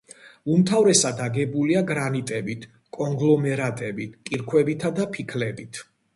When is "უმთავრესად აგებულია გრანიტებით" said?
0.51-2.65